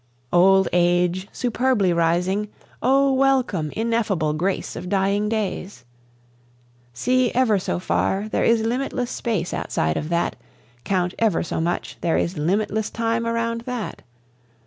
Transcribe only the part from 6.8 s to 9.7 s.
See ever so far, there is limitless space